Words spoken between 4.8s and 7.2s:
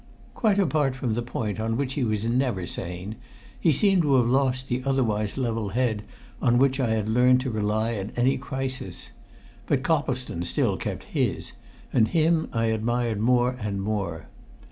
otherwise level head on which I had